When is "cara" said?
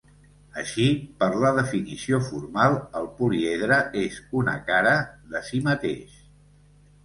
4.73-4.99